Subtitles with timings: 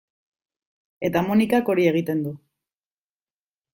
[1.09, 2.33] Eta Monikak hori egiten du.